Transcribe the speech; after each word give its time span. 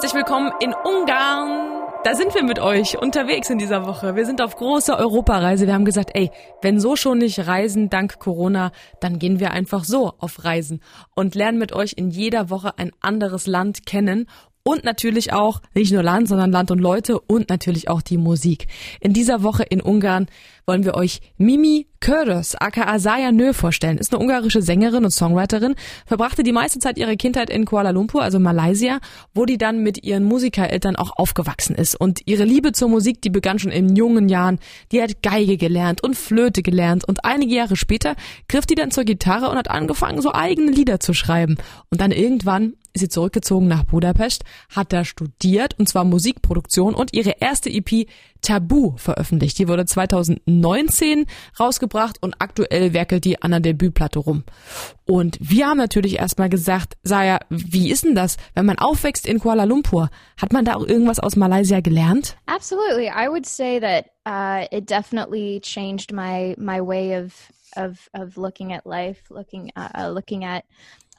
Herzlich 0.00 0.18
willkommen 0.18 0.50
in 0.60 0.72
Ungarn. 0.72 1.82
Da 2.04 2.14
sind 2.14 2.34
wir 2.34 2.42
mit 2.42 2.58
euch 2.58 2.96
unterwegs 2.96 3.50
in 3.50 3.58
dieser 3.58 3.84
Woche. 3.84 4.16
Wir 4.16 4.24
sind 4.24 4.40
auf 4.40 4.56
großer 4.56 4.98
Europareise. 4.98 5.66
Wir 5.66 5.74
haben 5.74 5.84
gesagt, 5.84 6.12
ey, 6.14 6.30
wenn 6.62 6.80
so 6.80 6.96
schon 6.96 7.18
nicht 7.18 7.46
reisen 7.46 7.90
dank 7.90 8.18
Corona, 8.18 8.72
dann 9.00 9.18
gehen 9.18 9.40
wir 9.40 9.50
einfach 9.50 9.84
so 9.84 10.14
auf 10.16 10.42
Reisen 10.42 10.80
und 11.14 11.34
lernen 11.34 11.58
mit 11.58 11.74
euch 11.74 11.92
in 11.98 12.08
jeder 12.08 12.48
Woche 12.48 12.78
ein 12.78 12.92
anderes 13.02 13.46
Land 13.46 13.84
kennen 13.84 14.26
und 14.62 14.84
natürlich 14.84 15.32
auch 15.32 15.60
nicht 15.74 15.92
nur 15.92 16.02
Land, 16.02 16.28
sondern 16.28 16.52
Land 16.52 16.70
und 16.70 16.78
Leute 16.78 17.18
und 17.18 17.48
natürlich 17.48 17.88
auch 17.88 18.02
die 18.02 18.18
Musik. 18.18 18.66
In 19.00 19.12
dieser 19.12 19.42
Woche 19.42 19.62
in 19.62 19.80
Ungarn 19.80 20.26
wollen 20.66 20.84
wir 20.84 20.94
euch 20.94 21.20
Mimi 21.38 21.86
Köres, 22.00 22.54
aka 22.54 22.98
Saya 22.98 23.32
Nö, 23.32 23.52
vorstellen. 23.52 23.98
Ist 23.98 24.14
eine 24.14 24.22
ungarische 24.22 24.62
Sängerin 24.62 25.04
und 25.04 25.10
Songwriterin, 25.10 25.74
verbrachte 26.06 26.42
die 26.42 26.52
meiste 26.52 26.78
Zeit 26.78 26.96
ihrer 26.96 27.16
Kindheit 27.16 27.50
in 27.50 27.64
Kuala 27.64 27.90
Lumpur, 27.90 28.22
also 28.22 28.38
Malaysia, 28.38 29.00
wo 29.34 29.44
die 29.44 29.58
dann 29.58 29.82
mit 29.82 30.04
ihren 30.04 30.24
Musikereltern 30.24 30.96
auch 30.96 31.12
aufgewachsen 31.16 31.74
ist. 31.74 32.00
Und 32.00 32.20
ihre 32.26 32.44
Liebe 32.44 32.72
zur 32.72 32.88
Musik, 32.88 33.20
die 33.22 33.30
begann 33.30 33.58
schon 33.58 33.72
in 33.72 33.96
jungen 33.96 34.28
Jahren. 34.28 34.60
Die 34.92 35.02
hat 35.02 35.22
Geige 35.22 35.56
gelernt 35.56 36.02
und 36.02 36.16
Flöte 36.16 36.62
gelernt 36.62 37.06
und 37.06 37.24
einige 37.24 37.54
Jahre 37.54 37.76
später 37.76 38.14
griff 38.48 38.66
die 38.66 38.74
dann 38.74 38.90
zur 38.90 39.04
Gitarre 39.04 39.50
und 39.50 39.56
hat 39.56 39.70
angefangen, 39.70 40.22
so 40.22 40.32
eigene 40.32 40.70
Lieder 40.70 41.00
zu 41.00 41.12
schreiben. 41.12 41.56
Und 41.90 42.00
dann 42.00 42.12
irgendwann 42.12 42.74
ist 42.92 43.00
sie 43.00 43.08
zurückgezogen 43.08 43.68
nach 43.68 43.84
Budapest, 43.84 44.44
hat 44.74 44.92
da 44.92 45.04
studiert 45.04 45.78
und 45.78 45.88
zwar 45.88 46.04
Musikproduktion 46.04 46.94
und 46.94 47.12
ihre 47.14 47.36
erste 47.40 47.70
EP 47.70 48.06
Tabu 48.40 48.96
veröffentlicht. 48.96 49.58
Die 49.58 49.68
wurde 49.68 49.84
2019 49.84 51.26
rausgebracht 51.58 52.22
und 52.22 52.36
aktuell 52.38 52.92
werkelt 52.92 53.24
die 53.24 53.42
an 53.42 53.50
der 53.50 53.60
Debütplatte 53.60 54.18
rum. 54.18 54.44
Und 55.06 55.38
wir 55.40 55.66
haben 55.66 55.78
natürlich 55.78 56.18
erstmal 56.18 56.48
gesagt, 56.48 56.96
Saya, 57.02 57.40
wie 57.48 57.90
ist 57.90 58.04
denn 58.04 58.14
das, 58.14 58.36
wenn 58.54 58.66
man 58.66 58.78
aufwächst 58.78 59.26
in 59.26 59.40
Kuala 59.40 59.64
Lumpur? 59.64 60.10
Hat 60.40 60.52
man 60.52 60.64
da 60.64 60.74
auch 60.74 60.86
irgendwas 60.86 61.20
aus 61.20 61.36
Malaysia 61.36 61.80
gelernt? 61.80 62.36
Absolutely. 62.46 63.08
I 63.08 63.28
would 63.28 63.46
say 63.46 63.80
that 63.80 64.06
uh, 64.26 64.66
it 64.70 64.86
definitely 64.86 65.60
changed 65.60 66.12
my 66.12 66.54
my 66.58 66.80
way 66.80 67.14
of 67.14 67.34
of 67.76 68.08
of 68.14 68.36
looking 68.36 68.72
at 68.72 68.86
life, 68.86 69.22
looking 69.30 69.70
uh, 69.76 69.88
uh 69.96 70.08
looking 70.08 70.44
at 70.44 70.64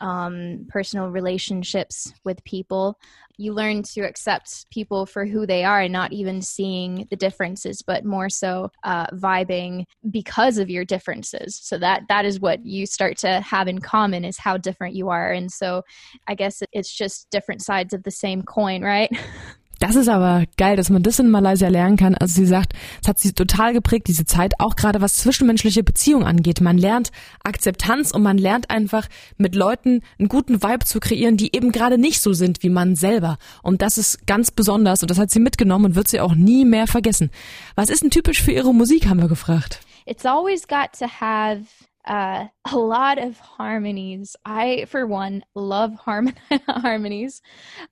um, 0.00 0.66
personal 0.68 1.08
relationships 1.08 2.12
with 2.24 2.42
people. 2.44 2.98
You 3.36 3.54
learn 3.54 3.82
to 3.94 4.02
accept 4.02 4.68
people 4.70 5.06
for 5.06 5.24
who 5.24 5.46
they 5.46 5.64
are 5.64 5.80
and 5.80 5.92
not 5.92 6.12
even 6.12 6.42
seeing 6.42 7.06
the 7.10 7.16
differences, 7.16 7.82
but 7.82 8.04
more 8.04 8.28
so 8.28 8.70
uh, 8.82 9.06
vibing 9.08 9.84
because 10.10 10.58
of 10.58 10.68
your 10.68 10.84
differences. 10.84 11.58
So 11.62 11.78
that 11.78 12.02
that 12.08 12.24
is 12.24 12.40
what 12.40 12.64
you 12.66 12.86
start 12.86 13.16
to 13.18 13.40
have 13.40 13.68
in 13.68 13.78
common 13.78 14.24
is 14.24 14.38
how 14.38 14.56
different 14.56 14.94
you 14.94 15.08
are. 15.08 15.32
And 15.32 15.50
so 15.50 15.82
I 16.26 16.34
guess 16.34 16.62
it's 16.72 16.92
just 16.92 17.30
different 17.30 17.62
sides 17.62 17.94
of 17.94 18.02
the 18.02 18.10
same 18.10 18.42
coin, 18.42 18.82
right? 18.82 19.10
Das 19.80 19.96
ist 19.96 20.08
aber 20.08 20.44
geil, 20.58 20.76
dass 20.76 20.90
man 20.90 21.02
das 21.02 21.18
in 21.18 21.30
Malaysia 21.30 21.66
lernen 21.68 21.96
kann. 21.96 22.14
Also 22.14 22.34
sie 22.34 22.46
sagt, 22.46 22.74
es 23.02 23.08
hat 23.08 23.18
sie 23.18 23.32
total 23.32 23.72
geprägt, 23.72 24.08
diese 24.08 24.26
Zeit, 24.26 24.52
auch 24.60 24.76
gerade 24.76 25.00
was 25.00 25.16
zwischenmenschliche 25.16 25.82
Beziehungen 25.82 26.26
angeht. 26.26 26.60
Man 26.60 26.76
lernt 26.76 27.10
Akzeptanz 27.44 28.10
und 28.10 28.22
man 28.22 28.36
lernt 28.36 28.68
einfach 28.68 29.08
mit 29.38 29.54
Leuten 29.54 30.02
einen 30.18 30.28
guten 30.28 30.62
Vibe 30.62 30.84
zu 30.84 31.00
kreieren, 31.00 31.38
die 31.38 31.56
eben 31.56 31.72
gerade 31.72 31.96
nicht 31.96 32.20
so 32.20 32.34
sind 32.34 32.62
wie 32.62 32.68
man 32.68 32.94
selber. 32.94 33.38
Und 33.62 33.80
das 33.80 33.96
ist 33.96 34.26
ganz 34.26 34.50
besonders 34.50 35.00
und 35.00 35.10
das 35.10 35.18
hat 35.18 35.30
sie 35.30 35.40
mitgenommen 35.40 35.86
und 35.86 35.94
wird 35.94 36.08
sie 36.08 36.20
auch 36.20 36.34
nie 36.34 36.66
mehr 36.66 36.86
vergessen. 36.86 37.30
Was 37.74 37.88
ist 37.88 38.02
denn 38.02 38.10
typisch 38.10 38.42
für 38.42 38.52
ihre 38.52 38.74
Musik, 38.74 39.08
haben 39.08 39.22
wir 39.22 39.28
gefragt. 39.28 39.80
It's 40.04 40.26
always 40.26 40.68
got 40.68 40.92
to 40.98 41.06
have 41.06 41.62
uh, 42.06 42.46
a 42.70 42.76
lot 42.76 43.18
of 43.18 43.38
harmonies. 43.38 44.36
I, 44.44 44.86
for 44.86 45.06
one, 45.06 45.44
love 45.54 45.94
harmon- 45.94 46.36
harmonies. 46.68 47.42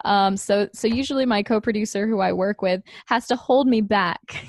Um, 0.04 0.36
so, 0.36 0.68
so 0.72 0.88
usually 0.88 1.26
my 1.26 1.42
co-producer 1.42 2.06
who 2.06 2.20
I 2.20 2.32
work 2.32 2.62
with 2.62 2.82
has 3.06 3.26
to 3.28 3.36
hold 3.36 3.66
me 3.66 3.80
back 3.80 4.20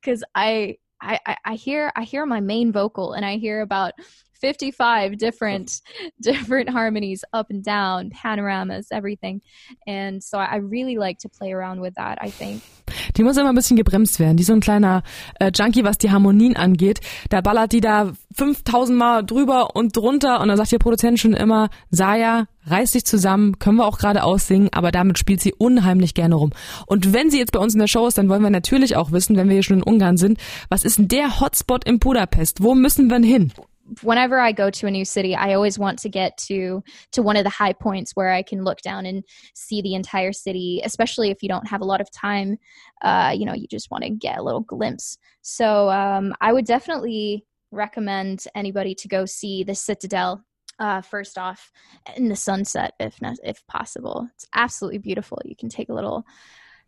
because 0.00 0.24
I, 0.34 0.76
I, 1.00 1.18
I 1.44 1.54
hear, 1.54 1.92
I 1.96 2.04
hear 2.04 2.24
my 2.26 2.40
main 2.40 2.72
vocal 2.72 3.12
and 3.12 3.24
I 3.24 3.36
hear 3.36 3.60
about 3.60 3.92
55 4.44 5.16
different 5.16 5.80
different 6.20 6.68
harmonies 6.68 7.24
up 7.32 7.48
and 7.50 7.64
down 7.64 8.10
panoramas 8.10 8.88
everything 8.90 9.40
and 9.86 10.22
so 10.22 10.36
i 10.36 10.56
really 10.56 10.96
like 10.96 11.18
to 11.18 11.28
play 11.30 11.52
around 11.52 11.80
with 11.80 11.94
that 11.94 12.18
i 12.20 12.30
think 12.30 12.62
Die 13.16 13.22
muss 13.22 13.36
immer 13.36 13.50
ein 13.50 13.54
bisschen 13.54 13.76
gebremst 13.76 14.18
werden. 14.18 14.36
Die 14.36 14.42
ist 14.42 14.48
so 14.48 14.52
ein 14.52 14.60
kleiner 14.60 15.02
äh, 15.38 15.50
Junkie, 15.54 15.84
was 15.84 15.98
die 15.98 16.10
Harmonien 16.10 16.56
angeht. 16.56 17.00
Da 17.30 17.40
ballert 17.40 17.72
die 17.72 17.80
da 17.80 18.12
5000 18.32 18.98
Mal 18.98 19.24
drüber 19.24 19.76
und 19.76 19.96
drunter 19.96 20.40
und 20.40 20.48
dann 20.48 20.56
sagt 20.56 20.72
ihr 20.72 20.78
Produzent 20.78 21.18
schon 21.20 21.32
immer, 21.32 21.70
Saya, 21.90 22.46
reiß 22.66 22.92
dich 22.92 23.04
zusammen, 23.04 23.58
können 23.58 23.76
wir 23.76 23.86
auch 23.86 23.98
gerade 23.98 24.24
aussingen, 24.24 24.68
aber 24.72 24.90
damit 24.90 25.18
spielt 25.18 25.40
sie 25.40 25.52
unheimlich 25.52 26.14
gerne 26.14 26.34
rum. 26.34 26.50
Und 26.86 27.12
wenn 27.12 27.30
sie 27.30 27.38
jetzt 27.38 27.52
bei 27.52 27.58
uns 27.58 27.74
in 27.74 27.80
der 27.80 27.88
Show 27.88 28.06
ist, 28.06 28.18
dann 28.18 28.28
wollen 28.28 28.42
wir 28.42 28.50
natürlich 28.50 28.96
auch 28.96 29.12
wissen, 29.12 29.36
wenn 29.36 29.48
wir 29.48 29.54
hier 29.54 29.62
schon 29.62 29.78
in 29.78 29.82
Ungarn 29.82 30.16
sind, 30.16 30.38
was 30.68 30.84
ist 30.84 30.98
denn 30.98 31.08
der 31.08 31.40
Hotspot 31.40 31.84
in 31.84 31.98
Budapest? 31.98 32.62
Wo 32.62 32.74
müssen 32.74 33.08
wir 33.08 33.16
denn 33.16 33.22
hin? 33.22 33.52
Whenever 34.02 34.38
I 34.38 34.52
go 34.52 34.70
to 34.70 34.86
a 34.86 34.90
new 34.90 35.04
city, 35.04 35.34
I 35.34 35.54
always 35.54 35.78
want 35.78 35.98
to 36.00 36.08
get 36.08 36.36
to 36.48 36.82
to 37.12 37.22
one 37.22 37.36
of 37.36 37.44
the 37.44 37.50
high 37.50 37.72
points 37.72 38.12
where 38.14 38.30
I 38.30 38.42
can 38.42 38.64
look 38.64 38.80
down 38.80 39.06
and 39.06 39.24
see 39.54 39.82
the 39.82 39.94
entire 39.94 40.32
city. 40.32 40.80
Especially 40.84 41.30
if 41.30 41.42
you 41.42 41.48
don't 41.48 41.68
have 41.68 41.80
a 41.80 41.84
lot 41.86 42.00
of 42.00 42.10
time, 42.10 42.58
uh, 43.02 43.34
you 43.36 43.44
know, 43.46 43.54
you 43.54 43.66
just 43.68 43.90
want 43.90 44.04
to 44.04 44.10
get 44.10 44.38
a 44.38 44.42
little 44.42 44.62
glimpse. 44.62 45.18
So 45.42 45.90
um, 45.90 46.34
I 46.40 46.52
would 46.52 46.66
definitely 46.66 47.44
recommend 47.70 48.44
anybody 48.54 48.94
to 48.94 49.08
go 49.08 49.24
see 49.26 49.64
the 49.64 49.74
Citadel. 49.74 50.44
Uh, 50.78 51.00
first 51.00 51.38
off, 51.38 51.70
in 52.16 52.28
the 52.28 52.34
sunset, 52.34 52.94
if 52.98 53.16
if 53.44 53.64
possible, 53.68 54.28
it's 54.34 54.48
absolutely 54.54 54.98
beautiful. 54.98 55.38
You 55.44 55.54
can 55.54 55.68
take 55.68 55.88
a 55.88 55.94
little, 55.94 56.24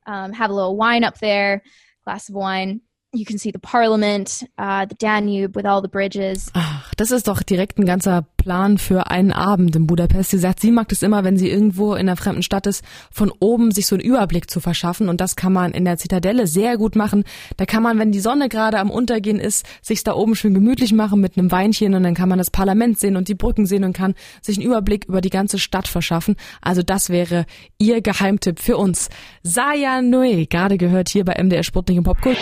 um, 0.06 0.32
have 0.32 0.50
a 0.50 0.54
little 0.54 0.76
wine 0.76 1.04
up 1.04 1.18
there, 1.20 1.62
glass 2.04 2.28
of 2.28 2.34
wine, 2.34 2.80
You 3.16 3.24
can 3.24 3.38
see 3.38 3.50
the 3.50 3.58
Parliament, 3.58 4.42
uh, 4.58 4.84
the 4.84 4.94
Danube 4.94 5.56
with 5.56 5.64
all 5.64 5.80
the 5.80 5.88
bridges. 5.88 6.50
Das 6.96 7.10
ist 7.10 7.28
doch 7.28 7.42
direkt 7.42 7.78
ein 7.78 7.84
ganzer 7.84 8.26
Plan 8.38 8.78
für 8.78 9.10
einen 9.10 9.30
Abend 9.30 9.76
in 9.76 9.86
Budapest. 9.86 10.30
Sie 10.30 10.38
sagt, 10.38 10.60
sie 10.60 10.70
mag 10.70 10.90
es 10.90 11.02
immer, 11.02 11.24
wenn 11.24 11.36
sie 11.36 11.50
irgendwo 11.50 11.92
in 11.92 12.08
einer 12.08 12.16
fremden 12.16 12.42
Stadt 12.42 12.66
ist, 12.66 12.82
von 13.10 13.30
oben 13.38 13.70
sich 13.70 13.86
so 13.86 13.96
einen 13.96 14.04
Überblick 14.04 14.48
zu 14.48 14.60
verschaffen. 14.60 15.10
Und 15.10 15.20
das 15.20 15.36
kann 15.36 15.52
man 15.52 15.72
in 15.72 15.84
der 15.84 15.98
Zitadelle 15.98 16.46
sehr 16.46 16.78
gut 16.78 16.96
machen. 16.96 17.24
Da 17.58 17.66
kann 17.66 17.82
man, 17.82 17.98
wenn 17.98 18.12
die 18.12 18.20
Sonne 18.20 18.48
gerade 18.48 18.78
am 18.78 18.90
Untergehen 18.90 19.38
ist, 19.38 19.66
sich 19.82 20.04
da 20.04 20.14
oben 20.14 20.34
schön 20.36 20.54
gemütlich 20.54 20.94
machen 20.94 21.20
mit 21.20 21.36
einem 21.36 21.50
Weinchen 21.52 21.94
und 21.94 22.02
dann 22.02 22.14
kann 22.14 22.30
man 22.30 22.38
das 22.38 22.50
Parlament 22.50 22.98
sehen 22.98 23.16
und 23.16 23.28
die 23.28 23.34
Brücken 23.34 23.66
sehen 23.66 23.84
und 23.84 23.92
kann 23.92 24.14
sich 24.40 24.56
einen 24.56 24.66
Überblick 24.66 25.04
über 25.04 25.20
die 25.20 25.30
ganze 25.30 25.58
Stadt 25.58 25.88
verschaffen. 25.88 26.36
Also 26.62 26.82
das 26.82 27.10
wäre 27.10 27.44
ihr 27.76 28.00
Geheimtipp 28.00 28.58
für 28.58 28.78
uns. 28.78 29.10
Saya 29.42 30.00
Noe, 30.00 30.46
gerade 30.46 30.78
gehört 30.78 31.10
hier 31.10 31.26
bei 31.26 31.34
MDR 31.42 31.62
Sputnik 31.62 31.98
im 31.98 32.04
Popkult. 32.04 32.38